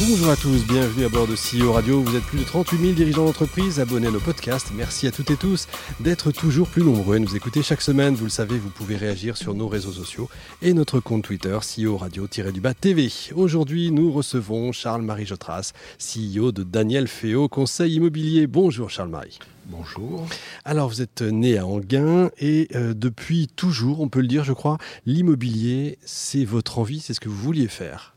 Bonjour 0.00 0.30
à 0.30 0.36
tous, 0.36 0.66
bienvenue 0.66 1.04
à 1.04 1.10
bord 1.10 1.26
de 1.26 1.34
CEO 1.34 1.72
Radio. 1.72 2.00
Vous 2.00 2.16
êtes 2.16 2.24
plus 2.24 2.38
de 2.38 2.44
38 2.44 2.78
000 2.78 2.92
dirigeants 2.94 3.26
d'entreprise 3.26 3.80
abonnés 3.80 4.06
à 4.06 4.10
nos 4.10 4.18
podcasts. 4.18 4.72
Merci 4.74 5.06
à 5.06 5.10
toutes 5.10 5.30
et 5.30 5.36
tous 5.36 5.68
d'être 6.00 6.32
toujours 6.32 6.68
plus 6.68 6.82
nombreux 6.82 7.16
à 7.16 7.18
nous 7.18 7.36
écouter 7.36 7.62
chaque 7.62 7.82
semaine. 7.82 8.14
Vous 8.14 8.24
le 8.24 8.30
savez, 8.30 8.56
vous 8.56 8.70
pouvez 8.70 8.96
réagir 8.96 9.36
sur 9.36 9.52
nos 9.52 9.68
réseaux 9.68 9.92
sociaux 9.92 10.30
et 10.62 10.72
notre 10.72 11.00
compte 11.00 11.24
Twitter 11.24 11.58
CEO 11.58 11.98
Radio-du-Bas 11.98 12.72
TV. 12.72 13.12
Aujourd'hui, 13.34 13.90
nous 13.90 14.10
recevons 14.10 14.72
Charles-Marie 14.72 15.26
Jotras, 15.26 15.74
CEO 15.98 16.50
de 16.50 16.62
Daniel 16.62 17.06
Féo, 17.06 17.48
conseil 17.48 17.96
immobilier. 17.96 18.46
Bonjour 18.46 18.88
Charles-Marie. 18.88 19.38
Bonjour. 19.66 20.26
Alors, 20.64 20.88
vous 20.88 21.02
êtes 21.02 21.20
né 21.20 21.58
à 21.58 21.66
Anguin 21.66 22.30
et 22.38 22.68
euh, 22.74 22.94
depuis 22.94 23.48
toujours, 23.48 24.00
on 24.00 24.08
peut 24.08 24.22
le 24.22 24.28
dire, 24.28 24.44
je 24.44 24.54
crois, 24.54 24.78
l'immobilier, 25.04 25.98
c'est 26.06 26.46
votre 26.46 26.78
envie, 26.78 27.00
c'est 27.00 27.12
ce 27.12 27.20
que 27.20 27.28
vous 27.28 27.36
vouliez 27.36 27.68
faire. 27.68 28.09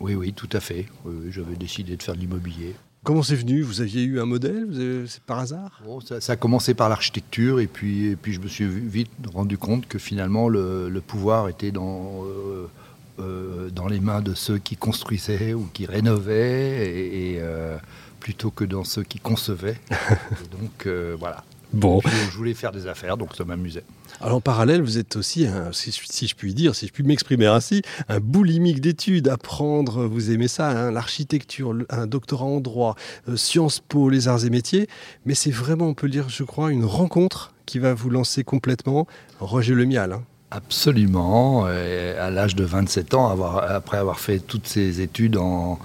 Oui, 0.00 0.14
oui, 0.14 0.32
tout 0.32 0.48
à 0.52 0.60
fait. 0.60 0.86
J'avais 1.30 1.56
décidé 1.56 1.96
de 1.96 2.02
faire 2.02 2.14
de 2.14 2.20
l'immobilier. 2.20 2.74
Comment 3.04 3.22
c'est 3.22 3.36
venu? 3.36 3.62
Vous 3.62 3.80
aviez 3.80 4.02
eu 4.02 4.20
un 4.20 4.26
modèle? 4.26 5.04
C'est 5.06 5.22
par 5.22 5.38
hasard? 5.38 5.80
Ça, 6.20 6.32
a 6.32 6.36
commencé 6.36 6.74
par 6.74 6.88
l'architecture 6.88 7.60
et 7.60 7.66
puis, 7.66 8.08
et 8.08 8.16
puis 8.16 8.32
je 8.32 8.40
me 8.40 8.48
suis 8.48 8.66
vite 8.66 9.10
rendu 9.32 9.56
compte 9.56 9.86
que 9.86 9.98
finalement 9.98 10.48
le, 10.48 11.00
pouvoir 11.06 11.48
était 11.48 11.70
dans, 11.70 12.24
euh, 12.24 12.66
euh, 13.20 13.70
dans 13.70 13.86
les 13.86 14.00
mains 14.00 14.20
de 14.20 14.34
ceux 14.34 14.58
qui 14.58 14.76
construisaient 14.76 15.54
ou 15.54 15.68
qui 15.72 15.86
rénovaient 15.86 16.86
et, 16.86 17.38
euh, 17.40 17.78
plutôt 18.20 18.50
que 18.50 18.64
dans 18.64 18.84
ceux 18.84 19.04
qui 19.04 19.20
concevaient. 19.20 19.80
donc 20.60 20.86
voilà. 21.18 21.44
Bon. 21.72 22.00
je 22.04 22.36
voulais 22.36 22.54
faire 22.54 22.72
des 22.72 22.86
affaires, 22.86 23.16
donc 23.16 23.34
ça 23.36 23.44
m'amusait. 23.44 23.84
Alors 24.20 24.36
en 24.36 24.40
parallèle, 24.40 24.82
vous 24.82 24.98
êtes 24.98 25.16
aussi, 25.16 25.46
si, 25.72 26.26
je 26.26 26.34
puis 26.34 26.54
dire, 26.54 26.74
si 26.74 26.86
je 26.86 26.92
puis 26.92 27.04
m'exprimer 27.04 27.46
ainsi, 27.46 27.82
un 28.08 28.20
boulimique 28.20 28.80
d'études, 28.80 29.28
apprendre, 29.28 30.06
vous 30.06 30.30
aimez 30.30 30.48
ça, 30.48 30.70
hein, 30.70 30.90
l'architecture, 30.90 31.74
un 31.90 32.06
doctorat 32.06 32.46
en 32.46 32.60
droit, 32.60 32.96
euh, 33.28 33.36
Sciences 33.36 33.80
Po, 33.80 34.08
les 34.08 34.28
arts 34.28 34.44
et 34.44 34.50
métiers, 34.50 34.88
mais 35.26 35.34
c'est 35.34 35.50
vraiment, 35.50 35.86
on 35.86 35.94
peut 35.94 36.06
le 36.06 36.12
dire, 36.12 36.28
je 36.28 36.42
crois, 36.42 36.72
une 36.72 36.84
rencontre 36.84 37.52
qui 37.66 37.78
va 37.78 37.94
vous 37.94 38.10
lancer 38.10 38.44
complètement, 38.44 39.06
Roger 39.38 39.74
Lemial. 39.74 40.12
Hein. 40.12 40.22
Absolument, 40.50 41.66
à 41.66 42.30
l'âge 42.30 42.56
de 42.56 42.64
27 42.64 43.12
ans, 43.12 43.58
après 43.60 43.98
avoir 43.98 44.18
fait 44.18 44.38
toutes 44.38 44.66
ces 44.66 45.02
études 45.02 45.36
en, 45.36 45.78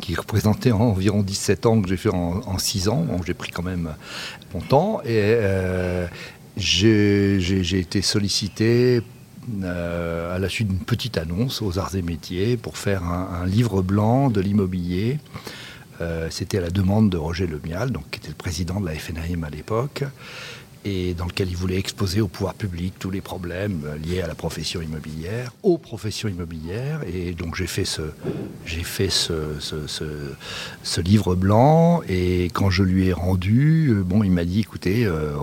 qui 0.00 0.14
représentait 0.14 0.72
environ 0.72 1.22
17 1.22 1.66
ans 1.66 1.80
que 1.80 1.88
j'ai 1.88 1.96
fait 1.96 2.10
en, 2.10 2.58
6 2.58 2.88
ans. 2.88 3.06
j'ai 3.26 3.34
pris 3.34 3.50
quand 3.50 3.62
même 3.62 3.94
mon 4.54 4.60
temps. 4.60 5.00
Et 5.02 5.08
euh, 5.08 6.06
j'ai 6.56 7.78
été 7.78 8.02
sollicité 8.02 9.02
euh, 9.62 10.36
à 10.36 10.38
la 10.38 10.48
suite 10.48 10.68
d'une 10.68 10.84
petite 10.84 11.18
annonce 11.18 11.62
aux 11.62 11.78
arts 11.78 11.96
et 11.96 12.02
métiers 12.02 12.56
pour 12.56 12.78
faire 12.78 13.02
un, 13.04 13.46
livre 13.46 13.82
blanc 13.82 14.30
de 14.30 14.40
l'immobilier. 14.40 15.18
Euh, 16.00 16.28
c'était 16.30 16.58
à 16.58 16.62
la 16.62 16.70
demande 16.70 17.10
de 17.10 17.16
Roger 17.16 17.46
Lemial, 17.46 17.90
donc, 17.90 18.04
qui 18.10 18.18
était 18.18 18.28
le 18.28 18.34
président 18.34 18.80
de 18.80 18.86
la 18.86 18.94
FNAIM 18.94 19.44
à 19.44 19.50
l'époque 19.50 20.04
et 20.84 21.14
dans 21.14 21.26
lequel 21.26 21.48
il 21.48 21.56
voulait 21.56 21.78
exposer 21.78 22.20
au 22.20 22.28
pouvoir 22.28 22.54
public 22.54 22.94
tous 22.98 23.10
les 23.10 23.20
problèmes 23.20 23.82
euh, 23.86 23.96
liés 23.96 24.20
à 24.20 24.26
la 24.26 24.34
profession 24.34 24.82
immobilière, 24.82 25.52
aux 25.62 25.78
professions 25.78 26.28
immobilières. 26.28 27.00
Et 27.12 27.32
donc 27.32 27.54
j'ai 27.54 27.66
fait 27.66 27.84
ce, 27.84 28.02
j'ai 28.66 28.82
fait 28.82 29.10
ce, 29.10 29.34
ce, 29.60 31.00
livre 31.00 31.34
blanc. 31.34 32.02
Et 32.08 32.44
quand 32.52 32.70
je 32.70 32.82
lui 32.82 33.08
ai 33.08 33.12
rendu, 33.12 33.90
euh, 33.90 34.02
bon, 34.02 34.24
il 34.24 34.30
m'a 34.30 34.44
dit, 34.44 34.60
écoutez, 34.60 35.06
euh, 35.06 35.36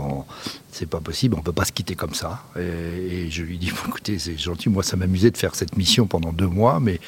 c'est 0.71 0.89
pas 0.89 0.99
possible, 0.99 1.35
on 1.37 1.41
peut 1.41 1.53
pas 1.53 1.65
se 1.65 1.71
quitter 1.71 1.95
comme 1.95 2.13
ça. 2.13 2.43
Et, 2.57 3.29
je 3.29 3.43
lui 3.43 3.55
ai 3.55 3.57
dit, 3.57 3.69
écoutez, 3.87 4.19
c'est 4.19 4.37
gentil, 4.37 4.69
moi 4.69 4.83
ça 4.83 4.97
m'amusait 4.97 5.31
de 5.31 5.37
faire 5.37 5.55
cette 5.55 5.77
mission 5.77 6.05
pendant 6.05 6.33
deux 6.33 6.47
mois, 6.47 6.79
mais 6.79 6.99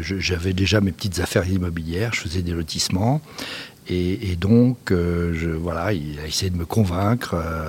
j'avais 0.00 0.52
déjà 0.52 0.80
mes 0.80 0.92
petites 0.92 1.20
affaires 1.20 1.48
immobilières, 1.48 2.12
je 2.12 2.20
faisais 2.20 2.42
des 2.42 2.52
lotissements. 2.52 3.20
Et, 3.88 4.36
donc, 4.36 4.90
euh, 4.90 5.32
je, 5.34 5.50
voilà, 5.50 5.92
il 5.92 6.18
a 6.18 6.26
essayé 6.26 6.50
de 6.50 6.56
me 6.56 6.64
convaincre. 6.64 7.34
Euh, 7.34 7.68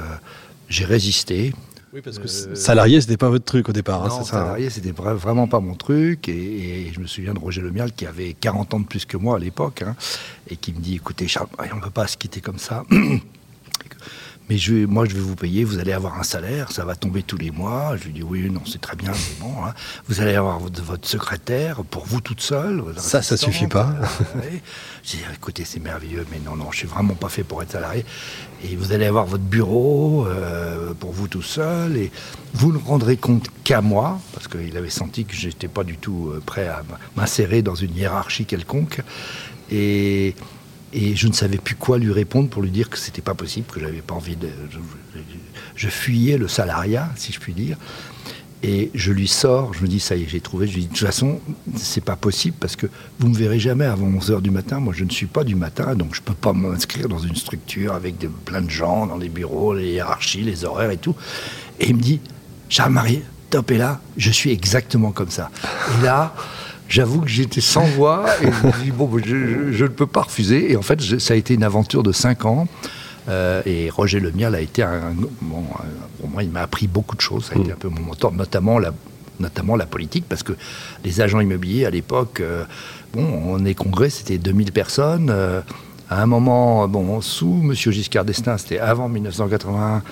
j'ai 0.69 0.85
résisté. 0.85 1.53
Oui, 1.93 2.01
parce 2.01 2.19
que 2.19 2.27
euh, 2.27 2.55
salarié, 2.55 2.99
c'était 3.01 3.17
pas 3.17 3.29
votre 3.29 3.45
truc 3.45 3.69
au 3.69 3.73
départ. 3.73 4.03
Hein, 4.03 4.09
non, 4.09 4.23
ça, 4.23 4.37
hein. 4.37 4.41
salarié, 4.41 4.69
c'était 4.69 4.91
vraiment 4.91 5.47
pas 5.47 5.59
mon 5.59 5.75
truc. 5.75 6.29
Et, 6.29 6.91
je 6.93 6.99
me 6.99 7.07
souviens 7.07 7.33
de 7.33 7.39
Roger 7.39 7.61
Lemial 7.61 7.91
qui 7.91 8.05
avait 8.05 8.33
40 8.33 8.73
ans 8.73 8.79
de 8.79 8.85
plus 8.85 9.05
que 9.05 9.17
moi 9.17 9.37
à 9.37 9.39
l'époque, 9.39 9.81
hein, 9.81 9.95
et 10.49 10.55
qui 10.55 10.73
me 10.73 10.79
dit 10.79 10.95
"Écoutez, 10.95 11.27
Charles, 11.27 11.47
on 11.57 11.75
ne 11.75 11.81
peut 11.81 11.89
pas 11.89 12.07
se 12.07 12.17
quitter 12.17 12.41
comme 12.41 12.59
ça." 12.59 12.83
mais 14.49 14.57
je, 14.57 14.85
moi 14.85 15.05
je 15.05 15.15
vais 15.15 15.21
vous 15.21 15.35
payer, 15.35 15.63
vous 15.63 15.79
allez 15.79 15.91
avoir 15.91 16.19
un 16.19 16.23
salaire, 16.23 16.71
ça 16.71 16.85
va 16.85 16.95
tomber 16.95 17.23
tous 17.23 17.37
les 17.37 17.51
mois. 17.51 17.95
Je 17.97 18.05
lui 18.05 18.13
dis 18.13 18.23
oui, 18.23 18.49
non, 18.49 18.61
c'est 18.65 18.81
très 18.81 18.95
bien, 18.95 19.11
mais 19.11 19.35
bon, 19.39 19.65
hein. 19.65 19.73
vous 20.07 20.21
allez 20.21 20.35
avoir 20.35 20.59
votre, 20.59 21.07
secrétaire 21.07 21.83
pour 21.83 22.05
vous 22.05 22.21
toute 22.21 22.41
seule. 22.41 22.83
Ça, 22.97 23.21
ça 23.21 23.37
suffit 23.37 23.67
pas. 23.67 23.95
J'ai 25.03 25.17
dit 25.17 25.23
écoutez, 25.33 25.65
c'est 25.65 25.79
merveilleux, 25.79 26.25
mais 26.31 26.39
non, 26.39 26.55
non, 26.55 26.71
je 26.71 26.79
suis 26.79 26.87
vraiment 26.87 27.15
pas 27.15 27.29
fait 27.29 27.43
pour 27.43 27.61
être 27.63 27.71
salarié. 27.71 28.05
Et 28.63 28.75
vous 28.75 28.91
allez 28.93 29.05
avoir 29.05 29.25
votre 29.25 29.43
bureau 29.43 30.25
euh, 30.27 30.93
pour 30.93 31.11
vous 31.11 31.27
tout 31.27 31.41
seul, 31.41 31.97
et 31.97 32.11
vous 32.53 32.71
ne 32.71 32.77
rendrez 32.77 33.17
compte 33.17 33.47
qu'à 33.63 33.81
moi, 33.81 34.19
parce 34.33 34.47
qu'il 34.47 34.75
avait 34.77 34.89
senti 34.89 35.25
que 35.25 35.35
j'étais 35.35 35.67
pas 35.67 35.83
du 35.83 35.97
tout 35.97 36.31
euh, 36.31 36.41
prêt 36.45 36.67
à 36.67 36.83
m'insérer 37.15 37.61
dans 37.61 37.75
une 37.75 37.95
hiérarchie 37.95 38.45
quelconque. 38.45 39.01
Et 39.71 40.35
et 40.93 41.15
je 41.15 41.27
ne 41.27 41.33
savais 41.33 41.57
plus 41.57 41.75
quoi 41.75 41.97
lui 41.97 42.11
répondre 42.11 42.49
pour 42.49 42.61
lui 42.61 42.71
dire 42.71 42.89
que 42.89 42.97
c'était 42.97 43.21
pas 43.21 43.33
possible, 43.33 43.67
que 43.71 43.79
j'avais 43.79 44.01
pas 44.01 44.15
envie 44.15 44.35
de. 44.35 44.47
Je, 45.75 45.89
fuyais 45.89 46.37
le 46.37 46.47
salariat, 46.47 47.09
si 47.15 47.33
je 47.33 47.39
puis 47.39 47.53
dire. 47.53 47.77
Et 48.63 48.89
je 48.95 49.11
lui 49.11 49.27
sors, 49.27 49.73
je 49.73 49.81
me 49.81 49.87
dis, 49.87 49.99
ça 49.99 50.15
y 50.15 50.23
est, 50.23 50.27
j'ai 50.27 50.39
trouvé. 50.39 50.67
Je 50.67 50.73
lui 50.73 50.81
dis, 50.81 50.87
de 50.87 50.93
toute 50.93 51.05
façon, 51.05 51.39
c'est 51.75 52.03
pas 52.03 52.15
possible 52.15 52.55
parce 52.59 52.75
que 52.75 52.87
vous 53.19 53.27
me 53.27 53.35
verrez 53.35 53.59
jamais 53.59 53.85
avant 53.85 54.09
11h 54.09 54.41
du 54.41 54.49
matin. 54.49 54.79
Moi, 54.79 54.93
je 54.95 55.03
ne 55.03 55.09
suis 55.09 55.27
pas 55.27 55.43
du 55.43 55.53
matin, 55.53 55.95
donc 55.95 56.15
je 56.15 56.21
peux 56.21 56.33
pas 56.33 56.53
m'inscrire 56.53 57.07
dans 57.07 57.19
une 57.19 57.35
structure 57.35 57.93
avec 57.93 58.15
plein 58.45 58.61
de 58.61 58.69
gens 58.69 59.05
dans 59.05 59.17
les 59.17 59.29
bureaux, 59.29 59.73
les 59.73 59.91
hiérarchies, 59.91 60.41
les 60.41 60.65
horaires 60.65 60.91
et 60.91 60.97
tout. 60.97 61.15
Et 61.79 61.89
il 61.89 61.95
me 61.95 62.01
dit, 62.01 62.21
Charles-Marie, 62.69 63.21
top 63.49 63.71
est 63.71 63.77
là, 63.77 64.01
je 64.17 64.31
suis 64.31 64.51
exactement 64.51 65.11
comme 65.11 65.29
ça. 65.29 65.51
Et 65.99 66.03
là, 66.03 66.33
J'avoue 66.87 67.21
que 67.21 67.27
j'étais 67.27 67.61
sans 67.61 67.85
voix 67.85 68.25
et 68.41 68.45
je 68.45 68.83
dis, 68.83 68.91
bon, 68.91 69.09
je, 69.23 69.83
ne 69.83 69.87
peux 69.87 70.05
pas 70.05 70.21
refuser. 70.21 70.71
Et 70.71 70.77
en 70.77 70.81
fait, 70.81 71.01
ça 71.19 71.33
a 71.33 71.37
été 71.37 71.53
une 71.53 71.63
aventure 71.63 72.03
de 72.03 72.11
5 72.11 72.45
ans. 72.45 72.67
Euh, 73.27 73.63
et 73.65 73.89
Roger 73.89 74.19
Lemial 74.19 74.53
a 74.53 74.61
été 74.61 74.83
un, 74.83 75.13
bon, 75.41 75.63
pour 76.19 76.29
moi, 76.29 76.43
il 76.43 76.49
m'a 76.49 76.61
appris 76.61 76.87
beaucoup 76.87 77.15
de 77.15 77.21
choses. 77.21 77.45
Ça 77.45 77.55
a 77.55 77.59
été 77.59 77.71
un 77.71 77.75
peu 77.75 77.89
mon 77.89 78.01
mentor, 78.01 78.31
notamment 78.33 78.77
la, 78.77 78.93
notamment 79.39 79.75
la 79.75 79.85
politique, 79.85 80.25
parce 80.29 80.43
que 80.43 80.53
les 81.03 81.21
agents 81.21 81.39
immobiliers 81.39 81.85
à 81.85 81.89
l'époque, 81.89 82.39
euh, 82.39 82.65
bon, 83.13 83.25
on 83.45 83.65
est 83.65 83.73
congrès, 83.73 84.09
c'était 84.09 84.37
2000 84.37 84.71
personnes. 84.71 85.29
Euh, 85.31 85.61
à 86.09 86.21
un 86.21 86.27
moment, 86.27 86.87
bon, 86.87 87.19
sous 87.21 87.61
M. 87.63 87.73
Giscard 87.73 88.25
d'Estaing, 88.25 88.59
c'était 88.59 88.77
avant 88.77 89.09
1981, 89.09 90.03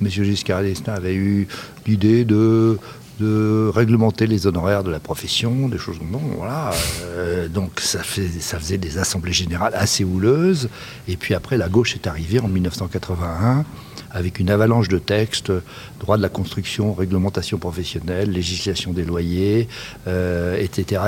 M. 0.00 0.08
Giscard 0.08 0.62
d'Estaing 0.62 0.94
avait 0.94 1.14
eu 1.14 1.48
l'idée 1.86 2.24
de 2.24 2.78
de 3.20 3.70
réglementer 3.72 4.26
les 4.26 4.46
honoraires 4.46 4.82
de 4.82 4.90
la 4.90 4.98
profession, 4.98 5.68
des 5.68 5.78
choses 5.78 5.98
comme 5.98 6.12
ça. 6.12 6.18
Voilà. 6.36 6.70
Euh, 7.02 7.48
donc 7.48 7.80
ça, 7.80 8.02
fait, 8.02 8.28
ça 8.40 8.58
faisait 8.58 8.78
des 8.78 8.98
assemblées 8.98 9.32
générales 9.32 9.74
assez 9.74 10.04
houleuses. 10.04 10.68
Et 11.06 11.16
puis 11.16 11.34
après, 11.34 11.58
la 11.58 11.68
gauche 11.68 11.94
est 11.94 12.06
arrivée 12.06 12.40
en 12.40 12.48
1981 12.48 13.64
avec 14.12 14.40
une 14.40 14.50
avalanche 14.50 14.88
de 14.88 14.98
textes, 14.98 15.52
droit 16.00 16.16
de 16.16 16.22
la 16.22 16.28
construction, 16.28 16.94
réglementation 16.94 17.58
professionnelle, 17.58 18.30
législation 18.30 18.92
des 18.92 19.04
loyers, 19.04 19.68
etc., 20.06 20.06
euh, 20.08 20.56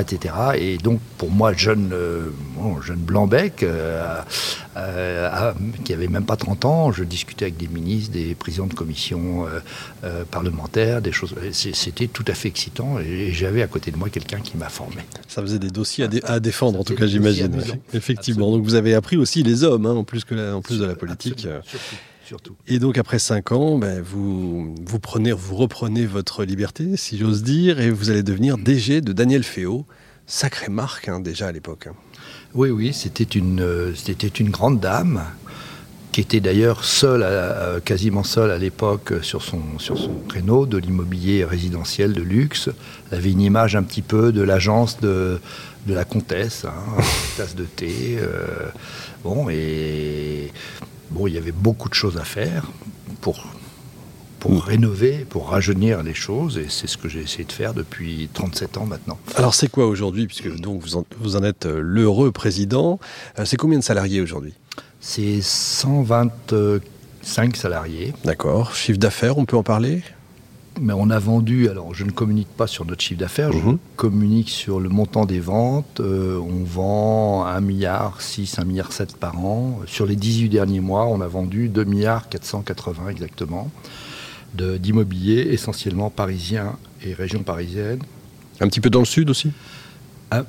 etc. 0.00 0.34
Et 0.56 0.78
donc, 0.78 1.00
pour 1.18 1.30
moi, 1.30 1.52
jeune, 1.52 1.90
euh, 1.92 2.30
jeune 2.80 3.00
blanc-bec, 4.74 5.84
qui 5.84 5.92
avait 5.92 6.08
même 6.08 6.24
pas 6.24 6.36
30 6.36 6.64
ans, 6.64 6.92
je 6.92 7.04
discutais 7.04 7.46
avec 7.46 7.56
des 7.56 7.68
ministres, 7.68 8.12
des 8.12 8.34
présidents 8.34 8.66
de 8.66 8.74
commissions 8.74 9.46
parlementaires, 10.30 11.02
des 11.02 11.12
choses. 11.12 11.34
C'était 11.52 12.08
tout 12.08 12.24
à 12.26 12.34
fait 12.34 12.48
excitant 12.48 12.98
et 12.98 13.32
j'avais 13.32 13.62
à 13.62 13.66
côté 13.66 13.90
de 13.90 13.96
moi 13.96 14.08
quelqu'un 14.08 14.40
qui 14.40 14.56
m'a 14.56 14.68
formé. 14.68 15.02
Ça 15.28 15.42
faisait 15.42 15.58
des 15.58 15.70
dossiers 15.70 16.08
à, 16.24 16.40
défendre, 16.40 16.80
en 16.80 16.84
tout 16.84 16.94
cas, 16.94 17.06
j'imagine. 17.06 17.62
Effectivement. 17.92 18.50
Donc 18.50 18.64
vous 18.64 18.74
avez 18.74 18.94
appris 18.94 19.16
aussi 19.16 19.42
les 19.42 19.64
hommes, 19.64 19.86
hein, 19.86 19.94
en, 19.94 20.04
plus 20.04 20.24
que 20.24 20.54
en 20.54 20.62
plus 20.62 20.78
de 20.78 20.84
la 20.84 20.94
politique. 20.94 21.46
Surtout. 22.24 22.54
Et 22.66 22.78
donc 22.78 22.98
après 22.98 23.18
cinq 23.18 23.52
ans, 23.52 23.78
ben, 23.78 24.00
vous, 24.00 24.74
vous, 24.80 24.98
prenez, 25.00 25.32
vous 25.32 25.56
reprenez 25.56 26.06
votre 26.06 26.44
liberté, 26.44 26.96
si 26.96 27.18
j'ose 27.18 27.42
dire, 27.42 27.80
et 27.80 27.90
vous 27.90 28.10
allez 28.10 28.22
devenir 28.22 28.58
DG 28.58 29.00
de 29.00 29.12
Daniel 29.12 29.42
Féo. 29.42 29.86
Sacrée 30.26 30.68
marque 30.68 31.08
hein, 31.08 31.20
déjà 31.20 31.48
à 31.48 31.52
l'époque. 31.52 31.88
Oui, 32.54 32.70
oui, 32.70 32.92
c'était 32.92 33.24
une, 33.24 33.60
euh, 33.60 33.94
c'était 33.94 34.28
une 34.28 34.50
grande 34.50 34.78
dame 34.80 35.22
qui 36.12 36.20
était 36.20 36.40
d'ailleurs 36.40 36.84
seul, 36.84 37.24
quasiment 37.86 38.22
seul 38.22 38.50
à 38.50 38.58
l'époque 38.58 39.14
sur 39.22 39.42
son, 39.42 39.78
sur 39.78 39.96
son 39.96 40.12
créneau 40.28 40.66
de 40.66 40.76
l'immobilier 40.76 41.42
résidentiel 41.46 42.12
de 42.12 42.20
luxe. 42.20 42.68
Elle 43.10 43.18
avait 43.18 43.30
une 43.30 43.40
image 43.40 43.76
un 43.76 43.82
petit 43.82 44.02
peu 44.02 44.30
de 44.30 44.42
l'agence 44.42 45.00
de, 45.00 45.40
de 45.86 45.94
la 45.94 46.04
comtesse, 46.04 46.64
hein, 46.66 47.02
tasse 47.36 47.54
de 47.54 47.64
thé. 47.64 48.18
Euh, 48.20 48.68
bon, 49.24 49.48
et 49.50 50.52
bon, 51.10 51.26
il 51.26 51.34
y 51.34 51.38
avait 51.38 51.52
beaucoup 51.52 51.88
de 51.88 51.94
choses 51.94 52.18
à 52.18 52.24
faire 52.24 52.66
pour 53.20 53.46
pour 54.42 54.64
rénover, 54.64 55.24
pour 55.30 55.50
rajeunir 55.50 56.02
les 56.02 56.14
choses, 56.14 56.58
et 56.58 56.66
c'est 56.68 56.88
ce 56.88 56.98
que 56.98 57.08
j'ai 57.08 57.20
essayé 57.20 57.44
de 57.44 57.52
faire 57.52 57.74
depuis 57.74 58.28
37 58.34 58.76
ans 58.76 58.86
maintenant. 58.86 59.16
Alors 59.36 59.54
c'est 59.54 59.70
quoi 59.70 59.86
aujourd'hui, 59.86 60.26
puisque 60.26 60.52
donc 60.58 60.82
vous 60.82 60.96
en, 60.96 61.04
vous 61.20 61.36
en 61.36 61.44
êtes 61.44 61.64
l'heureux 61.66 62.32
président, 62.32 62.98
c'est 63.44 63.56
combien 63.56 63.78
de 63.78 63.84
salariés 63.84 64.20
aujourd'hui? 64.20 64.52
C'est 65.00 65.40
125 65.40 67.54
salariés. 67.56 68.12
D'accord. 68.24 68.74
Chiffre 68.74 68.98
d'affaires, 68.98 69.38
on 69.38 69.44
peut 69.44 69.56
en 69.56 69.62
parler? 69.62 70.02
Mais 70.80 70.92
on 70.92 71.08
a 71.10 71.20
vendu, 71.20 71.68
alors 71.68 71.94
je 71.94 72.02
ne 72.02 72.10
communique 72.10 72.48
pas 72.48 72.66
sur 72.66 72.84
notre 72.84 73.00
chiffre 73.00 73.20
d'affaires, 73.20 73.52
je 73.52 73.58
Mhm. 73.58 73.78
communique 73.94 74.50
sur 74.50 74.80
le 74.80 74.88
montant 74.88 75.24
des 75.24 75.38
ventes. 75.38 76.00
Euh, 76.00 76.36
on 76.38 76.64
vend 76.64 77.44
1 77.46 77.60
milliard 77.60 78.20
6, 78.20 78.58
1 78.58 78.64
milliard 78.64 78.92
7 78.92 79.16
par 79.18 79.38
an. 79.38 79.78
Sur 79.86 80.04
les 80.04 80.16
18 80.16 80.48
derniers 80.48 80.80
mois, 80.80 81.06
on 81.06 81.20
a 81.20 81.28
vendu 81.28 81.68
2 81.68 81.84
milliards 81.84 82.28
480 82.28 83.08
exactement 83.08 83.70
d'immobilier, 84.54 85.48
essentiellement 85.50 86.10
parisien 86.10 86.76
et 87.04 87.14
région 87.14 87.42
parisienne. 87.42 88.00
Un 88.60 88.68
petit 88.68 88.80
peu 88.80 88.90
dans 88.90 89.00
le 89.00 89.06
sud 89.06 89.30
aussi? 89.30 89.52
Un, 90.30 90.44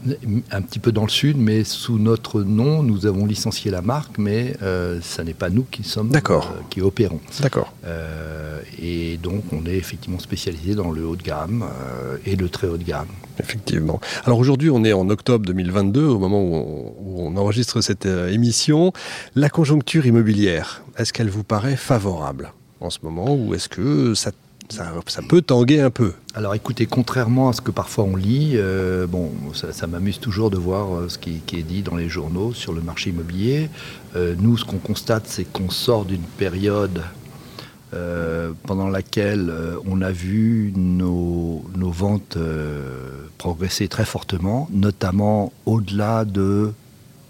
un 0.51 0.61
petit 0.61 0.79
peu 0.79 0.93
dans 0.93 1.03
le 1.03 1.09
sud, 1.09 1.35
mais 1.35 1.65
sous 1.65 1.99
notre 1.99 2.41
nom, 2.41 2.83
nous 2.83 3.05
avons 3.05 3.25
licencié 3.25 3.69
la 3.69 3.81
marque, 3.81 4.17
mais 4.17 4.55
euh, 4.61 4.99
ça 5.01 5.25
n'est 5.25 5.33
pas 5.33 5.49
nous 5.49 5.63
qui 5.69 5.83
sommes 5.83 6.07
D'accord. 6.07 6.53
euh, 6.55 6.61
qui 6.69 6.79
opérons. 6.79 7.19
D'accord. 7.41 7.73
Euh, 7.85 8.61
et 8.81 9.17
donc, 9.17 9.43
on 9.51 9.65
est 9.65 9.75
effectivement 9.75 10.19
spécialisé 10.19 10.73
dans 10.73 10.89
le 10.89 11.05
haut 11.05 11.17
de 11.17 11.21
gamme 11.23 11.65
euh, 11.65 12.15
et 12.25 12.37
le 12.37 12.47
très 12.47 12.67
haut 12.67 12.77
de 12.77 12.83
gamme. 12.85 13.07
Effectivement. 13.39 13.99
Alors 14.23 14.39
aujourd'hui, 14.39 14.69
on 14.69 14.85
est 14.85 14.93
en 14.93 15.09
octobre 15.09 15.45
2022, 15.47 16.05
au 16.05 16.19
moment 16.19 16.41
où 16.41 16.55
on, 16.55 16.93
où 17.01 17.27
on 17.27 17.35
enregistre 17.35 17.81
cette 17.81 18.05
euh, 18.05 18.29
émission. 18.31 18.93
La 19.35 19.49
conjoncture 19.49 20.05
immobilière, 20.05 20.83
est-ce 20.97 21.11
qu'elle 21.11 21.29
vous 21.29 21.43
paraît 21.43 21.75
favorable? 21.75 22.53
En 22.83 22.89
ce 22.89 22.99
moment 23.03 23.33
ou 23.35 23.53
est-ce 23.53 23.69
que 23.69 24.13
ça, 24.13 24.31
peut 25.27 25.41
tanguer 25.41 25.81
un 25.81 25.89
peu? 25.89 26.13
Alors, 26.35 26.55
écoutez, 26.55 26.85
contrairement 26.85 27.49
à 27.49 27.53
ce 27.53 27.61
que 27.61 27.71
parfois 27.71 28.05
on 28.05 28.15
lit, 28.15 28.53
euh, 28.55 29.07
bon, 29.07 29.31
ça, 29.53 29.87
m'amuse 29.87 30.19
toujours 30.19 30.49
de 30.49 30.57
voir 30.57 30.95
euh, 30.95 31.09
ce 31.09 31.17
qui, 31.17 31.41
est 31.53 31.63
dit 31.63 31.81
dans 31.81 31.95
les 31.95 32.09
journaux 32.09 32.53
sur 32.53 32.73
le 32.73 32.81
marché 32.81 33.11
immobilier. 33.11 33.69
Euh, 34.15 34.35
nous, 34.37 34.57
ce 34.57 34.65
qu'on 34.65 34.77
constate, 34.77 35.25
c'est 35.27 35.45
qu'on 35.45 35.69
sort 35.69 36.05
d'une 36.05 36.23
période 36.37 37.01
pendant 38.63 38.87
laquelle 38.87 39.53
on 39.85 40.01
a 40.01 40.11
vu 40.11 40.73
nos, 40.75 41.63
ventes 41.75 42.39
progresser 43.37 43.87
très 43.87 44.03
fortement, 44.03 44.67
notamment 44.71 45.53
au-delà 45.67 46.25
de 46.25 46.73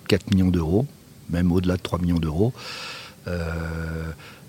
4 0.08 0.32
millions 0.32 0.52
d'euros, 0.52 0.86
même 1.30 1.52
au-delà 1.52 1.76
de 1.76 1.82
3 1.82 2.00
millions 2.00 2.20
d'euros. 2.20 2.54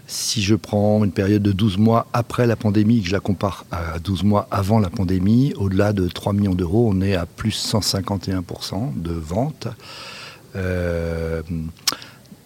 Si 0.06 0.42
je 0.42 0.54
prends 0.54 1.02
une 1.02 1.12
période 1.12 1.42
de 1.42 1.52
12 1.52 1.78
mois 1.78 2.06
après 2.12 2.46
la 2.46 2.56
pandémie, 2.56 3.00
que 3.00 3.08
je 3.08 3.12
la 3.12 3.20
compare 3.20 3.64
à 3.70 3.98
12 3.98 4.22
mois 4.24 4.46
avant 4.50 4.78
la 4.78 4.90
pandémie, 4.90 5.54
au-delà 5.56 5.92
de 5.92 6.08
3 6.08 6.34
millions 6.34 6.54
d'euros, 6.54 6.90
on 6.92 7.00
est 7.00 7.14
à 7.14 7.24
plus 7.24 7.72
151% 7.72 9.00
de 9.00 9.12
ventes, 9.12 9.68
euh, 10.56 11.42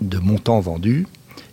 de 0.00 0.18
montants 0.18 0.60
vendus. 0.60 1.06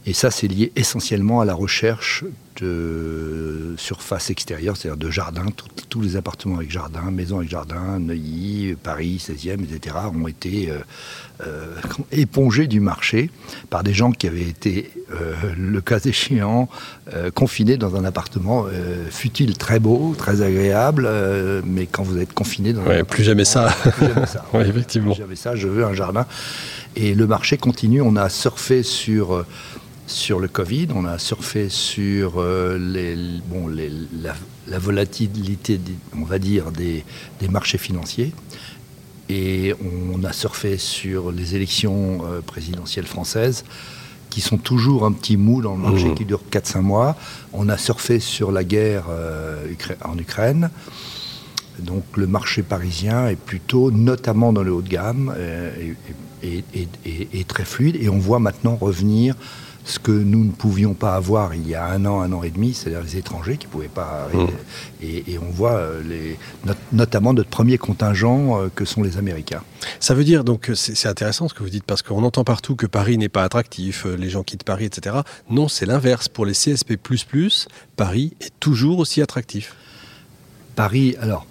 Et 0.07 0.13
ça, 0.13 0.29
c'est 0.29 0.47
lié 0.47 0.71
essentiellement 0.75 1.41
à 1.41 1.45
la 1.45 1.55
recherche 1.55 2.23
de 2.61 3.73
surface 3.77 4.29
extérieure, 4.29 4.77
c'est-à-dire 4.77 4.97
de 4.97 5.09
jardin. 5.11 5.45
Tous 5.89 6.01
les 6.01 6.15
appartements 6.15 6.57
avec 6.57 6.69
jardin, 6.71 7.09
maisons 7.11 7.37
avec 7.37 7.49
jardin, 7.49 7.99
Neuilly, 7.99 8.75
Paris, 8.81 9.19
16e, 9.19 9.63
etc., 9.63 9.95
ont 10.13 10.27
été 10.27 10.69
euh, 10.69 10.77
euh, 11.45 11.75
épongés 12.11 12.67
du 12.67 12.79
marché 12.79 13.31
par 13.69 13.83
des 13.83 13.93
gens 13.93 14.11
qui 14.11 14.27
avaient 14.27 14.43
été, 14.43 14.91
euh, 15.11 15.33
le 15.57 15.81
cas 15.81 15.99
échéant, 15.99 16.69
confinés 17.33 17.77
dans 17.77 17.95
un 17.95 18.05
appartement, 18.05 18.65
fut-il 19.09 19.57
très 19.57 19.79
beau, 19.79 20.15
très 20.17 20.41
agréable, 20.41 21.09
mais 21.65 21.85
quand 21.85 22.03
vous 22.03 22.17
êtes 22.17 22.33
confiné 22.33 22.73
dans 22.73 22.81
un 22.81 22.87
Ouais, 22.87 23.03
plus 23.03 23.23
jamais 23.23 23.45
ça. 23.45 23.69
plus 23.97 24.07
jamais 24.07 24.25
ça. 24.25 24.45
Oui, 24.53 24.61
effectivement. 24.67 25.13
J'avais 25.13 25.35
ça, 25.35 25.55
je 25.55 25.67
veux 25.67 25.85
un 25.85 25.93
jardin. 25.93 26.25
Et 26.95 27.13
le 27.13 27.27
marché 27.27 27.57
continue. 27.57 28.01
On 28.01 28.15
a 28.15 28.29
surfé 28.29 28.81
sur, 28.81 29.45
sur 30.07 30.39
le 30.39 30.47
Covid, 30.47 30.87
on 30.93 31.05
a 31.05 31.17
surfé 31.17 31.69
sur 31.69 32.33
euh, 32.37 32.77
les, 32.77 33.15
bon, 33.47 33.67
les- 33.67 33.89
la, 34.21 34.35
la 34.67 34.79
volatilité, 34.79 35.77
des- 35.77 35.95
on 36.17 36.23
va 36.25 36.37
dire, 36.39 36.71
des, 36.71 37.03
des 37.39 37.47
marchés 37.47 37.77
financiers. 37.79 38.31
Et 39.29 39.73
on 40.13 40.23
a 40.23 40.31
surfé 40.33 40.77
sur 40.77 41.31
les 41.31 41.55
élections 41.55 42.19
euh, 42.25 42.41
présidentielles 42.41 43.07
françaises 43.07 43.63
qui 44.29 44.41
sont 44.41 44.57
toujours 44.57 45.05
un 45.05 45.11
petit 45.13 45.37
mou 45.37 45.61
dans 45.61 45.75
le 45.75 45.81
marché 45.81 46.09
Mmh. 46.09 46.15
qui 46.15 46.25
dure 46.25 46.41
4-5 46.51 46.81
mois. 46.81 47.15
On 47.53 47.67
a 47.69 47.77
surfé 47.77 48.19
sur 48.19 48.51
la 48.51 48.63
guerre 48.63 49.05
euh, 49.09 49.65
en 50.03 50.17
Ukraine. 50.19 50.69
Donc 51.79 52.03
le 52.15 52.27
marché 52.27 52.61
parisien 52.61 53.27
est 53.27 53.35
plutôt, 53.39 53.89
notamment 53.91 54.53
dans 54.53 54.63
le 54.63 54.71
haut 54.71 54.81
de 54.81 54.87
gamme, 54.89 55.33
et 56.43 57.43
très 57.45 57.65
fluide. 57.65 57.97
Et 57.99 58.07
on 58.09 58.17
voit 58.19 58.39
maintenant 58.39 58.75
revenir 58.75 59.35
ce 59.85 59.99
que 59.99 60.11
nous 60.11 60.43
ne 60.43 60.51
pouvions 60.51 60.93
pas 60.95 61.13
avoir 61.15 61.53
il 61.53 61.67
y 61.67 61.75
a 61.75 61.85
un 61.85 62.05
an, 62.05 62.19
un 62.21 62.33
an 62.33 62.41
et 62.43 62.49
demi, 62.49 62.73
c'est-à-dire 62.73 63.01
les 63.03 63.17
étrangers 63.17 63.55
qui 63.57 63.67
ne 63.67 63.71
pouvaient 63.71 63.87
pas 63.87 64.25
arriver. 64.25 64.53
Et, 65.01 65.33
et 65.33 65.37
on 65.37 65.49
voit 65.51 65.73
euh, 65.73 66.01
les, 66.03 66.37
not- 66.65 66.73
notamment 66.91 67.33
notre 67.33 67.49
premier 67.51 67.77
contingent 67.77 68.59
euh, 68.59 68.69
que 68.73 68.83
sont 68.83 69.03
les 69.03 69.17
Américains. 69.17 69.61
Ça 69.99 70.15
veut 70.15 70.23
dire, 70.23 70.43
donc, 70.43 70.71
c'est 70.73 70.95
c'est 70.95 71.07
intéressant 71.07 71.47
ce 71.47 71.53
que 71.53 71.61
vous 71.61 71.69
dites, 71.69 71.83
parce 71.83 72.01
qu'on 72.01 72.23
entend 72.23 72.43
partout 72.43 72.75
que 72.75 72.87
Paris 72.87 73.17
n'est 73.19 73.29
pas 73.29 73.43
attractif, 73.43 74.05
euh, 74.07 74.15
les 74.15 74.29
gens 74.29 74.41
quittent 74.43 74.63
Paris, 74.63 74.85
etc. 74.85 75.17
Non, 75.49 75.67
c'est 75.67 75.85
l'inverse. 75.85 76.27
Pour 76.29 76.45
les 76.47 76.53
CSP, 76.53 76.95
Paris 77.95 78.33
est 78.41 78.53
toujours 78.59 78.97
aussi 78.99 79.21
attractif. 79.21 79.75
Paris, 80.75 81.15
alors, 81.21 81.45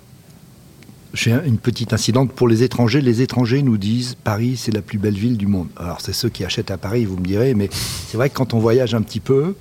j'ai 1.14 1.32
un- 1.32 1.42
une 1.44 1.58
petite 1.58 1.92
incidente 1.92 2.32
pour 2.32 2.48
les 2.48 2.62
étrangers. 2.62 3.00
Les 3.00 3.22
étrangers 3.22 3.62
nous 3.62 3.78
disent 3.78 4.16
Paris, 4.22 4.56
c'est 4.56 4.72
la 4.72 4.82
plus 4.82 4.98
belle 4.98 5.14
ville 5.14 5.36
du 5.38 5.46
monde. 5.46 5.68
Alors, 5.76 6.00
c'est 6.00 6.12
ceux 6.12 6.28
qui 6.28 6.44
achètent 6.44 6.70
à 6.70 6.76
Paris, 6.76 7.04
vous 7.06 7.16
me 7.16 7.24
direz, 7.24 7.54
mais 7.54 7.70
c'est 7.72 8.16
vrai 8.16 8.28
que 8.30 8.34
quand 8.34 8.52
on 8.54 8.58
voyage 8.58 8.94
un 8.94 9.02
petit 9.02 9.20
peu, 9.20 9.54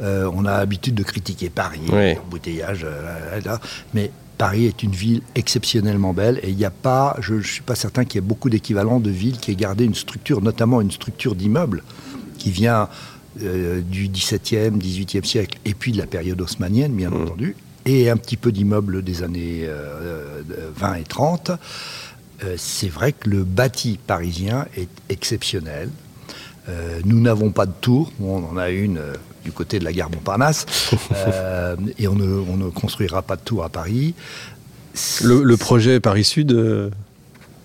euh, 0.00 0.30
on 0.34 0.44
a 0.44 0.58
l'habitude 0.58 0.94
de 0.94 1.02
critiquer 1.02 1.50
Paris, 1.50 1.80
Oui. 1.92 2.14
l'embouteillage, 2.14 2.84
euh, 2.84 3.02
là, 3.02 3.36
là, 3.36 3.40
là. 3.44 3.60
mais 3.94 4.10
Paris 4.38 4.64
est 4.66 4.82
une 4.82 4.92
ville 4.92 5.20
exceptionnellement 5.34 6.14
belle 6.14 6.40
et 6.42 6.48
il 6.48 6.56
n'y 6.56 6.64
a 6.64 6.70
pas, 6.70 7.16
je 7.20 7.34
ne 7.34 7.42
suis 7.42 7.60
pas 7.62 7.74
certain 7.74 8.04
qu'il 8.04 8.14
y 8.14 8.18
ait 8.24 8.26
beaucoup 8.26 8.48
d'équivalents 8.48 9.00
de 9.00 9.10
villes 9.10 9.36
qui 9.38 9.50
aient 9.50 9.56
gardé 9.56 9.84
une 9.84 9.94
structure, 9.94 10.40
notamment 10.40 10.80
une 10.80 10.90
structure 10.90 11.34
d'immeubles 11.34 11.82
qui 12.38 12.50
vient 12.50 12.88
euh, 13.42 13.80
du 13.82 14.08
XVIIe, 14.08 14.70
XVIIIe 14.76 15.24
siècle 15.26 15.58
et 15.64 15.72
puis 15.74 15.92
de 15.92 15.98
la 15.98 16.06
période 16.06 16.40
haussmanienne, 16.40 16.92
bien 16.92 17.12
entendu, 17.12 17.54
et 17.86 18.10
un 18.10 18.16
petit 18.16 18.36
peu 18.36 18.52
d'immeubles 18.52 19.02
des 19.02 19.22
années 19.22 19.62
euh, 19.64 20.42
euh, 20.50 20.70
20 20.76 20.94
et 20.94 21.02
30. 21.04 21.50
Euh, 22.42 22.54
c'est 22.56 22.88
vrai 22.88 23.12
que 23.12 23.28
le 23.28 23.44
bâti 23.44 23.98
parisien 24.06 24.66
est 24.76 24.88
exceptionnel. 25.08 25.90
Euh, 26.68 27.00
nous 27.04 27.20
n'avons 27.20 27.50
pas 27.50 27.66
de 27.66 27.72
tour, 27.80 28.12
on 28.22 28.44
en 28.44 28.56
a 28.56 28.70
une 28.70 28.98
euh, 28.98 29.14
du 29.44 29.52
côté 29.52 29.78
de 29.78 29.84
la 29.84 29.92
gare 29.92 30.10
Montparnasse, 30.10 30.66
euh, 31.16 31.76
et 31.98 32.06
on 32.08 32.14
ne, 32.14 32.24
on 32.26 32.56
ne 32.56 32.68
construira 32.70 33.22
pas 33.22 33.36
de 33.36 33.40
tour 33.42 33.64
à 33.64 33.68
Paris. 33.70 34.14
Le, 35.22 35.42
le 35.42 35.56
projet 35.56 36.00
Paris 36.00 36.24
Sud, 36.24 36.52
euh, 36.52 36.90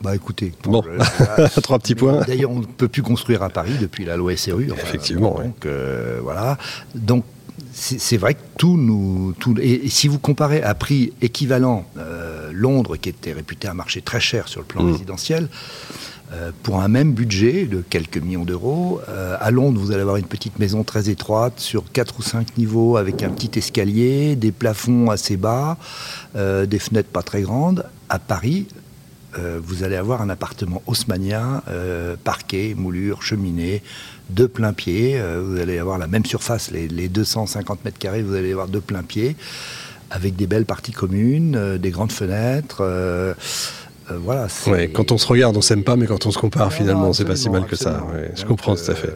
Bah 0.01 0.15
écoutez, 0.15 0.53
Bon. 0.63 0.81
je- 0.83 1.59
trois 1.61 1.79
petits 1.79 1.95
points. 1.95 2.21
D'ailleurs, 2.25 2.51
on 2.51 2.59
ne 2.59 2.65
peut 2.65 2.87
plus 2.87 3.01
construire 3.01 3.43
à 3.43 3.49
Paris 3.49 3.73
depuis 3.79 4.05
la 4.05 4.15
loi 4.15 4.35
SRU. 4.37 4.69
enfin, 4.71 4.81
Effectivement, 4.83 5.35
Donc 5.41 5.65
euh, 5.65 6.19
voilà. 6.23 6.57
Donc 6.93 7.25
c'est 7.77 8.17
vrai 8.17 8.35
que 8.35 8.41
tout 8.57 8.77
nous, 8.77 9.33
tout, 9.37 9.53
et, 9.59 9.85
et 9.85 9.89
si 9.89 10.07
vous 10.07 10.17
comparez 10.17 10.63
à 10.63 10.73
prix 10.73 11.11
équivalent, 11.21 11.85
euh, 11.97 12.51
Londres, 12.53 12.95
qui 12.95 13.09
était 13.09 13.33
réputé 13.33 13.67
un 13.67 13.73
marché 13.73 14.01
très 14.01 14.21
cher 14.21 14.47
sur 14.47 14.61
le 14.61 14.65
plan 14.65 14.81
Mm. 14.81 14.91
résidentiel, 14.93 15.49
euh, 16.31 16.51
pour 16.63 16.79
un 16.79 16.87
même 16.87 17.11
budget 17.11 17.65
de 17.65 17.83
quelques 17.87 18.17
millions 18.17 18.45
d'euros, 18.45 19.01
euh, 19.09 19.35
à 19.41 19.51
Londres, 19.51 19.79
vous 19.79 19.91
allez 19.91 20.01
avoir 20.01 20.15
une 20.15 20.25
petite 20.25 20.57
maison 20.57 20.83
très 20.83 21.09
étroite 21.09 21.59
sur 21.59 21.91
4 21.91 22.19
ou 22.19 22.21
5 22.21 22.57
niveaux 22.57 22.95
avec 22.95 23.23
un 23.23 23.29
petit 23.29 23.59
escalier, 23.59 24.37
des 24.37 24.53
plafonds 24.53 25.11
assez 25.11 25.35
bas, 25.35 25.77
des 26.33 26.79
fenêtres 26.79 27.09
pas 27.09 27.23
très 27.23 27.41
grandes. 27.41 27.85
À 28.07 28.19
Paris, 28.19 28.67
euh, 29.37 29.59
vous 29.63 29.83
allez 29.83 29.95
avoir 29.95 30.21
un 30.21 30.29
appartement 30.29 30.81
haussmanien, 30.87 31.61
euh, 31.69 32.15
parquet, 32.23 32.73
moulure, 32.77 33.21
cheminée, 33.21 33.81
de 34.29 34.45
plein 34.45 34.73
pied. 34.73 35.19
Euh, 35.19 35.41
vous 35.45 35.59
allez 35.59 35.77
avoir 35.77 35.97
la 35.97 36.07
même 36.07 36.25
surface, 36.25 36.71
les, 36.71 36.87
les 36.87 37.07
250 37.07 37.83
mètres 37.85 37.97
carrés, 37.99 38.21
vous 38.21 38.35
allez 38.35 38.51
avoir 38.51 38.67
de 38.67 38.79
plein 38.79 39.03
pied, 39.03 39.35
avec 40.11 40.35
des 40.35 40.47
belles 40.47 40.65
parties 40.65 40.91
communes, 40.91 41.55
euh, 41.55 41.77
des 41.77 41.91
grandes 41.91 42.11
fenêtres. 42.11 42.81
euh, 42.81 43.33
voilà. 44.09 44.47
Ouais, 44.67 44.89
quand 44.89 45.11
on 45.11 45.17
se 45.17 45.25
regarde, 45.25 45.57
on 45.57 45.61
s'aime 45.61 45.83
pas, 45.83 45.95
mais 45.95 46.05
quand 46.05 46.27
on 46.27 46.31
se 46.31 46.37
compare, 46.37 46.65
non, 46.65 46.69
finalement, 46.71 47.13
c'est 47.13 47.25
pas 47.25 47.35
si 47.35 47.49
mal 47.49 47.65
que 47.65 47.75
ça. 47.75 48.03
Ouais, 48.13 48.31
je 48.35 48.45
comprends 48.45 48.75
tout 48.75 48.91
à 48.91 48.95
fait. 48.95 49.13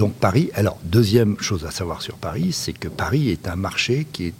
Euh, 0.00 0.04
donc 0.04 0.14
Paris, 0.14 0.50
alors 0.54 0.78
deuxième 0.84 1.36
chose 1.40 1.64
à 1.64 1.70
savoir 1.70 2.02
sur 2.02 2.16
Paris, 2.16 2.52
c'est 2.52 2.72
que 2.72 2.88
Paris 2.88 3.30
est 3.30 3.48
un 3.48 3.56
marché 3.56 4.06
qui 4.12 4.26
est 4.26 4.34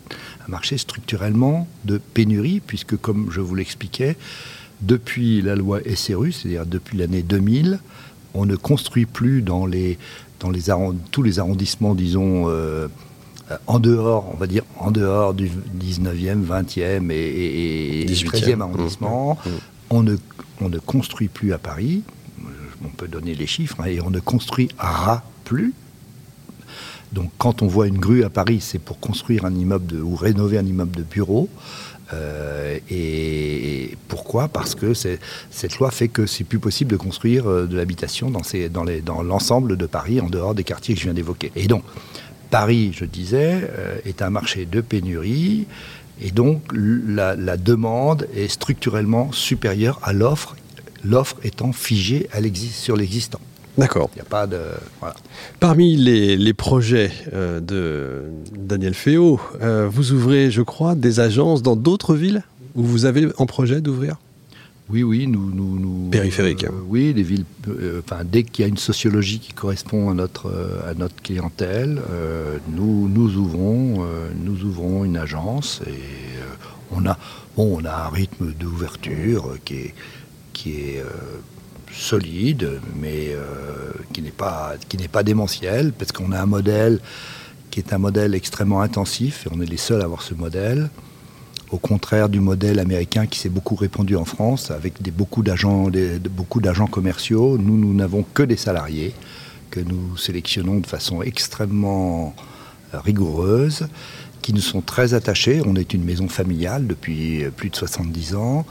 un 0.47 0.51
marché 0.51 0.79
structurellement 0.79 1.69
de 1.85 1.99
pénurie, 1.99 2.61
puisque 2.61 2.97
comme 2.97 3.31
je 3.31 3.41
vous 3.41 3.55
l'expliquais, 3.55 4.17
depuis 4.81 5.43
la 5.43 5.55
loi 5.57 5.81
SRU, 5.95 6.33
c'est-à-dire 6.33 6.67
depuis 6.67 6.97
l'année 6.99 7.23
2000, 7.23 7.81
on 8.33 8.47
ne 8.47 8.57
construit 8.57 9.07
plus 9.07 9.43
dans 9.43 9.67
les 9.67 9.99
dans 10.39 10.51
les 10.51 10.63
tous 11.11 11.23
les 11.23 11.39
arrondissements, 11.39 11.95
disons, 11.95 12.49
en 13.67 13.79
dehors, 13.79 14.31
on 14.33 14.37
va 14.37 14.47
dire, 14.47 14.63
en 14.79 14.91
dehors 14.91 15.35
du 15.35 15.51
19e, 15.79 16.45
20e 16.45 17.11
et, 17.11 18.07
13e 18.09 18.61
arrondissement. 18.61 19.39
Mmh, 19.45 19.49
mmh. 19.49 19.53
On, 19.91 20.03
ne, 20.03 20.17
on 20.61 20.69
ne 20.69 20.79
construit 20.79 21.29
plus 21.29 21.53
à 21.53 21.59
Paris, 21.59 22.03
on 22.85 22.89
peut 22.89 23.09
donner 23.09 23.35
les 23.35 23.47
chiffres, 23.47 23.77
hein, 23.81 23.87
et 23.87 24.01
on 24.01 24.11
ne 24.11 24.21
construira 24.21 25.25
Donc 27.13 27.31
quand 27.39 27.63
on 27.63 27.67
voit 27.67 27.89
une 27.89 27.99
grue 27.99 28.25
à 28.25 28.31
Paris, 28.31 28.61
c'est 28.61 28.79
pour 28.79 29.01
construire 29.01 29.45
un 29.45 29.55
immeuble 29.55 29.97
ou 29.97 30.15
rénover 30.15 30.59
un 30.59 30.67
immeuble 30.67 30.97
de 30.97 31.03
bureau. 31.03 31.49
Euh, 32.13 32.79
et 32.91 33.97
pourquoi? 34.09 34.49
Parce 34.49 34.75
que 34.75 34.95
cette 34.95 35.79
loi 35.79 35.91
fait 35.91 36.09
que 36.09 36.27
c'est 36.27 36.45
plus 36.45 36.59
possible 36.59 36.91
de 36.91 36.97
construire 36.97 37.49
euh, 37.49 37.67
de 37.67 37.77
l'habitation 37.77 38.31
dans, 38.31 39.23
l'ensemble 39.23 39.77
de 39.77 39.87
Paris, 39.87 40.21
en 40.21 40.29
dehors 40.29 40.55
des 40.55 40.65
quartiers 40.65 40.95
que 40.95 41.01
je 41.01 41.05
viens 41.05 41.15
d'évoquer. 41.15 41.53
Et 41.57 41.67
donc, 41.67 41.85
Paris, 42.51 42.93
je 42.93 43.05
disais, 43.05 43.69
euh, 43.79 43.99
est 44.05 44.23
un 44.23 44.31
marché 44.31 44.67
de 44.67 44.81
pénurie. 44.81 45.67
Et 46.21 46.33
donc, 46.33 46.63
la, 46.73 47.57
demande 47.57 48.27
est 48.35 48.49
structurellement 48.49 49.33
supérieure 49.33 49.99
à 50.03 50.13
l'offre, 50.13 50.57
l'offre 51.05 51.37
étant 51.45 51.73
figée 51.73 52.29
sur 52.73 52.97
l'existant. 52.97 53.41
D'accord. 53.79 54.11
Il 54.15 54.17
n'y 54.17 54.23
a 54.23 54.25
pas 54.25 54.47
de. 54.47 54.61
Parmi 55.59 55.97
les, 55.97 56.53
projets 56.55 57.11
euh, 57.33 57.61
de 57.61 58.25
Daniel 58.57 58.95
Féo, 58.95 59.41
euh, 59.63 59.89
vous 59.91 60.13
ouvrez, 60.13 60.51
je 60.51 60.63
crois, 60.63 60.95
des 60.95 61.21
agences 61.21 61.63
dans 61.63 61.77
d'autres 61.77 62.15
villes 62.15 62.43
où 62.75 62.83
vous 62.83 63.05
avez 63.05 63.29
en 63.39 63.47
projet 63.47 63.81
d'ouvrir? 63.81 64.17
Oui, 64.91 65.05
oui, 65.05 65.27
nous. 65.29 65.51
nous, 65.51 65.79
nous 65.79 66.11
Périphériques. 66.11 66.65
Euh, 66.65 66.71
oui, 66.89 67.13
les 67.15 67.23
villes. 67.23 67.45
enfin, 68.01 68.23
dès 68.25 68.43
qu'il 68.43 68.65
y 68.65 68.67
a 68.67 68.69
une 68.69 68.77
sociologie 68.77 69.39
qui 69.39 69.53
correspond 69.53 70.11
à 70.11 70.15
notre, 70.15 70.51
à 70.87 70.95
notre 70.95 71.17
clientèle, 71.23 72.01
nous, 72.75 73.09
nous, 73.09 73.37
ouvrons, 73.37 74.05
nous 74.45 74.65
ouvrons 74.65 75.05
une 75.05 75.17
agence 75.17 75.81
et 75.87 75.93
on, 76.91 77.07
a, 77.07 77.17
bon, 77.57 77.79
on 77.81 77.85
a 77.85 78.07
un 78.07 78.09
rythme 78.09 78.53
d'ouverture 78.53 79.57
qui 79.65 79.75
est, 79.77 79.95
qui 80.53 80.73
est 80.73 81.05
solide, 81.93 82.81
mais 83.01 83.29
euh, 83.31 83.93
qui 84.13 84.23
n'est 84.23 84.31
pas, 84.31 84.75
pas 85.13 85.23
démentiel, 85.23 85.93
parce 85.93 86.13
qu'on 86.13 86.33
a 86.33 86.41
un 86.41 86.47
modèle 86.47 87.01
qui 87.71 87.81
est 87.81 87.93
un 87.93 87.99
modèle 87.99 88.35
extrêmement 88.35 88.83
intensif, 88.83 89.47
et 89.47 89.51
on 89.53 89.61
est 89.61 89.67
les 89.67 89.77
seuls 89.77 90.01
à 90.01 90.05
avoir 90.05 90.23
ce 90.23 90.35
modèle, 90.35 90.91
au 91.71 91.79
contraire 91.79 92.29
du 92.29 92.41
modèle 92.41 92.81
américain 92.81 93.27
qui 93.27 93.39
s'est 93.39 93.49
beaucoup 93.49 93.77
répandu 93.77 94.17
en 94.17 94.25
France, 94.25 94.71
avec 94.71 95.01
des, 95.03 95.13
beaucoup, 95.13 95.43
d'agents, 95.43 95.89
beaucoup 96.31 96.61
d'agents 96.61 96.89
commerciaux. 96.89 97.59
Nous, 97.59 97.77
nous 97.77 97.95
n'avons 97.95 98.25
que 98.35 98.43
des 98.43 98.57
salariés, 98.57 99.15
que 99.71 99.81
nous 99.81 100.17
sélectionnons 100.17 100.81
de 100.81 100.87
façon 100.87 101.23
extrêmement 101.23 102.35
euh, 102.95 103.01
rigoureuse, 103.01 103.89
qui 104.43 104.53
nous 104.53 104.61
sont 104.61 104.81
très 104.81 105.15
attachés. 105.15 105.61
On 105.67 105.77
est 105.77 105.93
une 105.95 106.05
maison 106.05 106.29
familiale 106.29 106.87
depuis 106.87 107.45
plus 107.57 107.71
de 107.71 107.77
70 107.77 108.35
ans. 108.35 108.67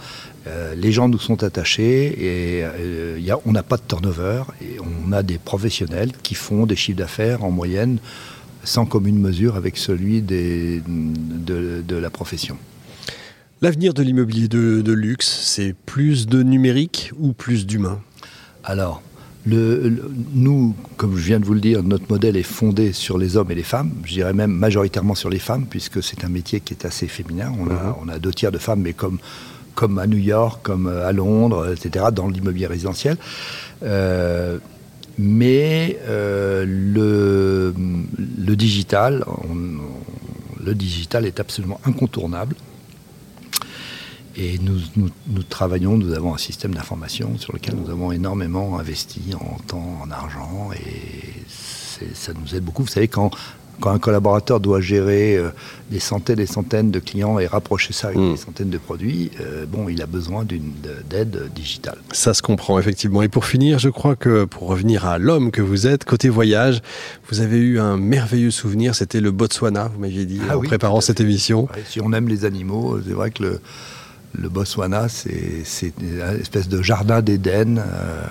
Euh, 0.47 0.73
les 0.75 0.91
gens 0.91 1.09
nous 1.09 1.19
sont 1.19 1.43
attachés 1.43 2.05
et 2.07 2.63
euh, 2.63 3.35
on 3.45 3.51
n'a 3.51 3.63
pas 3.63 3.77
de 3.77 3.83
turnover 3.87 4.43
et 4.61 4.77
on 4.79 5.11
a 5.11 5.21
des 5.21 5.37
professionnels 5.37 6.11
qui 6.23 6.33
font 6.33 6.65
des 6.65 6.75
chiffres 6.75 6.97
d'affaires 6.97 7.43
en 7.43 7.51
moyenne 7.51 7.99
sans 8.63 8.85
commune 8.85 9.19
mesure 9.19 9.55
avec 9.55 9.77
celui 9.77 10.21
de, 10.21 10.81
la 11.89 12.09
profession. 12.09 12.57
L'avenir 13.61 13.93
de 13.93 14.01
l'immobilier 14.01 14.47
de, 14.47 14.91
luxe, 14.91 15.27
c'est 15.43 15.75
plus 15.85 16.27
de 16.27 16.43
numérique 16.43 17.11
ou 17.19 17.33
plus 17.33 17.65
d'humain? 17.65 18.01
Alors, 18.63 19.01
nous, 19.55 20.75
comme 20.97 21.15
je 21.15 21.23
viens 21.23 21.39
de 21.39 21.45
vous 21.45 21.53
le 21.53 21.59
dire, 21.59 21.83
notre 21.83 22.05
modèle 22.09 22.37
est 22.37 22.43
fondé 22.43 22.93
sur 22.93 23.17
les 23.17 23.37
hommes 23.37 23.51
et 23.51 23.55
les 23.55 23.63
femmes, 23.63 23.91
je 24.03 24.13
dirais 24.13 24.33
même 24.33 24.51
majoritairement 24.51 25.15
sur 25.15 25.29
les 25.29 25.39
femmes, 25.39 25.65
puisque 25.69 26.03
c'est 26.03 26.23
un 26.23 26.29
métier 26.29 26.59
qui 26.59 26.73
est 26.73 26.85
assez 26.85 27.07
féminin. 27.07 27.51
On, 27.59 27.67
a, 27.69 27.73
mhm. 27.73 27.93
on 28.03 28.09
a 28.09 28.19
deux 28.19 28.33
tiers 28.33 28.51
de 28.51 28.57
femmes, 28.57 28.81
mais 28.81 28.93
comme 28.93 29.19
comme 29.75 29.97
à 29.97 30.07
New 30.07 30.17
York, 30.17 30.59
comme 30.61 30.87
à 30.87 31.13
Londres, 31.13 31.71
etc., 31.71 32.07
dans 32.13 32.27
l'immobilier 32.27 32.67
résidentiel. 32.67 33.15
Euh, 33.81 34.57
mais 35.17 35.97
euh, 36.07 36.65
le, 36.67 37.73
le, 38.17 38.55
digital, 38.57 39.23
le 40.61 40.75
digital 40.75 41.25
est 41.25 41.39
absolument 41.39 41.79
incontournable. 41.85 42.55
Et 44.35 44.57
nous, 44.59 44.79
nous, 44.95 45.43
travaillons, 45.43 45.97
nous 45.97 46.13
avons 46.13 46.33
un 46.33 46.37
système 46.37 46.73
d'information 46.73 47.37
sur 47.37 47.53
lequel 47.53 47.75
nous 47.75 47.89
avons 47.89 48.11
énormément 48.11 48.79
investi 48.79 49.21
en 49.33 49.57
temps, 49.67 50.01
en 50.03 50.11
argent, 50.11 50.69
et 50.73 51.43
ça 52.13 52.31
nous 52.33 52.55
aide 52.55 52.63
beaucoup. 52.63 52.83
Vous 52.83 52.89
savez, 52.89 53.07
quand 53.07 53.31
quand 53.79 53.91
un 53.91 53.99
collaborateur 53.99 54.59
doit 54.59 54.81
gérer 54.81 55.37
euh, 55.37 55.49
des 55.89 55.99
centaines 55.99 56.39
et 56.39 56.43
des 56.43 56.51
centaines 56.51 56.91
de 56.91 56.99
clients 56.99 57.39
et 57.39 57.47
rapprocher 57.47 57.93
ça 57.93 58.07
avec 58.07 58.19
hmm. 58.19 58.31
des 58.31 58.37
centaines 58.37 58.69
de 58.69 58.77
produits, 58.77 59.31
euh, 59.39 59.65
bon, 59.65 59.89
il 59.89 60.01
a 60.01 60.05
besoin 60.05 60.43
d'une 60.43 60.73
d'aide 61.09 61.49
digitale. 61.55 61.97
Ça 62.11 62.33
se 62.33 62.41
comprend 62.41 62.79
effectivement. 62.79 63.21
Et 63.21 63.29
pour 63.29 63.45
finir, 63.45 63.79
je 63.79 63.89
crois 63.89 64.15
que 64.15 64.45
pour 64.45 64.67
revenir 64.67 65.05
à 65.05 65.17
l'homme 65.17 65.51
que 65.51 65.61
vous 65.61 65.87
êtes, 65.87 66.03
côté 66.03 66.29
voyage, 66.29 66.81
vous 67.29 67.39
avez 67.41 67.57
eu 67.57 67.79
un 67.79 67.97
merveilleux 67.97 68.51
souvenir. 68.51 68.95
C'était 68.95 69.21
le 69.21 69.31
Botswana, 69.31 69.89
vous 69.93 69.99
m'aviez 69.99 70.25
dit 70.25 70.41
ah 70.49 70.57
en 70.57 70.61
préparant 70.61 71.01
cette 71.01 71.21
émission. 71.21 71.67
si 71.85 72.01
on 72.01 72.13
aime 72.13 72.27
les 72.27 72.45
animaux, 72.45 72.99
c'est 73.05 73.13
vrai 73.13 73.31
que 73.31 73.43
le, 73.43 73.61
le 74.33 74.49
Botswana, 74.49 75.07
c'est 75.09 75.93
une 76.01 76.21
espèce 76.39 76.67
de 76.67 76.81
jardin 76.81 77.21
d'Éden. 77.21 77.77
Euh, 77.77 78.27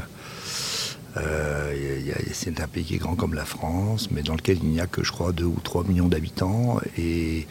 euh, 1.17 2.13
c'est 2.33 2.61
un 2.61 2.69
pays 2.69 2.85
qui 2.85 2.95
est 2.95 2.99
grand 2.99 3.17
comme 3.17 3.35
la 3.35 3.45
France, 3.45 4.11
mais 4.11 4.23
dans 4.23 4.35
lequel 4.35 4.59
il 4.63 4.69
n'y 4.69 4.81
a 4.81 4.87
que, 4.87 5.03
je 5.03 5.11
crois, 5.11 5.33
2 5.33 5.45
ou 5.45 5.57
3 5.63 5.85
millions 5.85 6.09
d'habitants 6.09 6.81
et, 6.97 7.47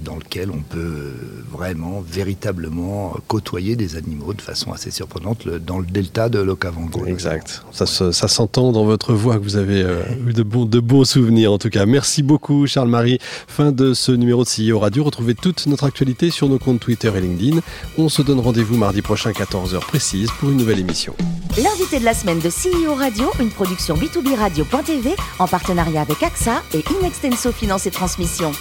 dans 0.00 0.16
lequel 0.16 0.50
on 0.50 0.60
peut 0.60 1.12
vraiment, 1.50 2.02
véritablement 2.06 3.14
côtoyer 3.28 3.76
des 3.76 3.96
animaux 3.96 4.32
de 4.32 4.40
façon 4.40 4.72
assez 4.72 4.90
surprenante 4.90 5.48
dans 5.48 5.78
le 5.78 5.86
delta 5.86 6.28
de 6.28 6.38
l'Okavango. 6.38 7.06
Exact. 7.06 7.62
Ça, 7.72 7.86
s'entend 7.86 8.72
dans 8.72 8.84
votre 8.84 9.12
voix 9.12 9.38
que 9.38 9.44
vous 9.44 9.56
avez 9.56 9.82
euh, 9.82 10.02
eu 10.26 10.32
de 10.32 10.42
bons, 10.42 10.64
de 10.64 10.80
beaux 10.80 11.04
souvenirs 11.04 11.52
en 11.52 11.58
tout 11.58 11.70
cas. 11.70 11.86
Merci 11.86 12.22
beaucoup 12.22 12.66
Charles-Marie. 12.66 13.18
Fin 13.46 13.72
de 13.72 13.94
ce 13.94 14.12
numéro 14.12 14.44
de 14.44 14.48
CEO 14.48 14.78
Radio. 14.78 15.04
Retrouvez 15.04 15.34
toute 15.34 15.66
notre 15.66 15.84
actualité 15.84 16.30
sur 16.30 16.48
nos 16.48 16.58
comptes 16.58 16.80
Twitter 16.80 17.10
et 17.14 17.20
LinkedIn. 17.20 17.60
On 17.98 18.08
se 18.08 18.22
donne 18.22 18.40
rendez-vous 18.40 18.76
mardi 18.76 19.02
prochain 19.02 19.30
14h 19.30 19.80
précise 19.80 20.30
pour 20.38 20.50
une 20.50 20.56
nouvelle 20.56 20.78
émission. 20.78 21.14
L'invité 21.56 22.00
de 22.00 22.04
la 22.04 22.14
semaine 22.14 22.40
de 22.40 22.48
CEO 22.48 22.94
Radio, 22.94 23.30
une 23.38 23.50
production 23.50 23.94
B2B 23.94 24.34
Radio.tv 24.36 25.14
en 25.38 25.46
partenariat 25.46 26.00
avec 26.00 26.22
AXA 26.22 26.62
et 26.74 26.82
Inextenso 26.98 27.52
Finance 27.52 27.86
et 27.86 27.90
Transmission. 27.90 28.52